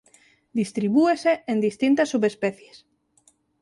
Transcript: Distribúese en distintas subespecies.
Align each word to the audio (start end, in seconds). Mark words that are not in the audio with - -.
Distribúese 0.59 1.31
en 1.51 1.57
distintas 1.67 2.09
subespecies. 2.13 2.77